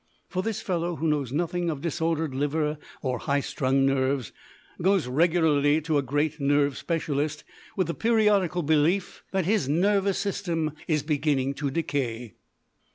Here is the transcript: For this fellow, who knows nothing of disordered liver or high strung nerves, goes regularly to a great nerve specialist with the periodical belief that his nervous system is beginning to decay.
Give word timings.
For 0.29 0.41
this 0.41 0.61
fellow, 0.63 0.95
who 0.95 1.07
knows 1.07 1.31
nothing 1.31 1.69
of 1.69 1.81
disordered 1.81 2.33
liver 2.33 2.79
or 3.03 3.19
high 3.19 3.41
strung 3.41 3.85
nerves, 3.85 4.31
goes 4.81 5.05
regularly 5.05 5.79
to 5.81 5.99
a 5.99 6.01
great 6.01 6.39
nerve 6.39 6.75
specialist 6.75 7.43
with 7.77 7.85
the 7.85 7.93
periodical 7.93 8.63
belief 8.63 9.23
that 9.29 9.45
his 9.45 9.69
nervous 9.69 10.17
system 10.17 10.71
is 10.87 11.03
beginning 11.03 11.53
to 11.53 11.69
decay. 11.69 12.33